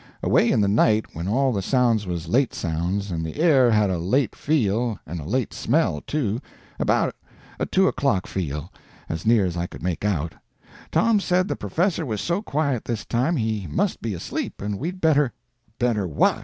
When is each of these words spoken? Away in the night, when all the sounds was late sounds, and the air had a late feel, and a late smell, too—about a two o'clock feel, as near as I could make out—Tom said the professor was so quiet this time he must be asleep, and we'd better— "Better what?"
Away 0.23 0.49
in 0.49 0.61
the 0.61 0.67
night, 0.67 1.13
when 1.13 1.27
all 1.27 1.53
the 1.53 1.61
sounds 1.61 2.07
was 2.07 2.27
late 2.27 2.55
sounds, 2.55 3.11
and 3.11 3.23
the 3.23 3.39
air 3.39 3.69
had 3.69 3.91
a 3.91 3.99
late 3.99 4.35
feel, 4.35 4.97
and 5.05 5.19
a 5.19 5.23
late 5.25 5.53
smell, 5.53 6.01
too—about 6.07 7.15
a 7.59 7.67
two 7.67 7.87
o'clock 7.87 8.25
feel, 8.25 8.71
as 9.09 9.27
near 9.27 9.45
as 9.45 9.55
I 9.55 9.67
could 9.67 9.83
make 9.83 10.03
out—Tom 10.03 11.19
said 11.19 11.47
the 11.47 11.55
professor 11.55 12.03
was 12.03 12.19
so 12.19 12.41
quiet 12.41 12.85
this 12.85 13.05
time 13.05 13.35
he 13.35 13.67
must 13.69 14.01
be 14.01 14.15
asleep, 14.15 14.59
and 14.59 14.79
we'd 14.79 15.01
better— 15.01 15.33
"Better 15.77 16.07
what?" 16.07 16.39